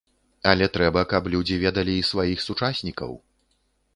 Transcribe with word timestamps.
Але 0.51 0.67
трэба, 0.77 1.01
каб 1.11 1.27
людзі 1.33 1.59
ведалі 1.65 1.93
і 1.97 2.07
сваіх 2.11 2.39
сучаснікаў. 2.47 3.11